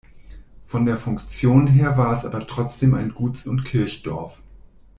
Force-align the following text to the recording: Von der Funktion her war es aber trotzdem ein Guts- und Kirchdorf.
Von 0.65 0.87
der 0.87 0.97
Funktion 0.97 1.67
her 1.67 1.95
war 1.95 2.11
es 2.17 2.25
aber 2.25 2.47
trotzdem 2.47 2.95
ein 2.95 3.13
Guts- 3.13 3.45
und 3.45 3.65
Kirchdorf. 3.65 4.41